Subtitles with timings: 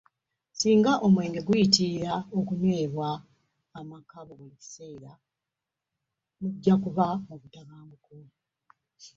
[0.57, 3.09] Singa omwenge guyitirira okunywebwa
[3.79, 5.11] amaka buli kaseera
[6.39, 8.11] mujja kuba mu butabanguko.